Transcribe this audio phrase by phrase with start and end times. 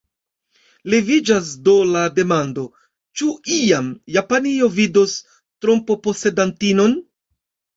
[0.93, 2.63] Leviĝas do la demando:
[3.21, 5.15] ĉu iam Japanio vidos
[5.67, 6.99] tronposedantinon?